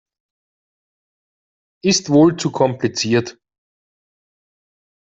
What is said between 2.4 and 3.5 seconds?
kompliziert.